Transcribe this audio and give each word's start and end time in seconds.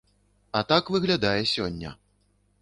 А 0.59 0.63
так 0.71 0.89
выглядае 0.95 1.37
сёння. 1.53 1.93